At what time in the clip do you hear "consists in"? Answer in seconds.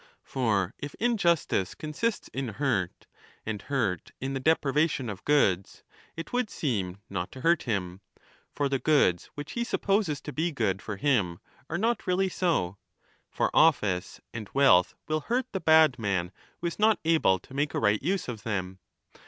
1.75-2.47